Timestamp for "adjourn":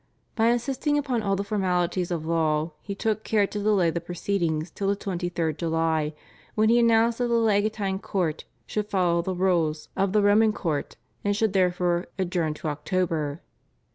12.17-12.55